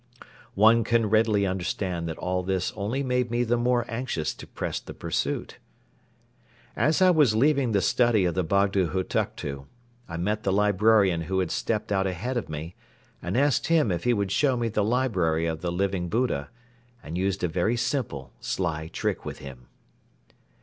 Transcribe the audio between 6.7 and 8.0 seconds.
As I was leaving the